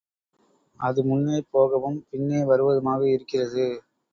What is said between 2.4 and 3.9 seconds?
வருவதுமாகவே இருக்கிறது.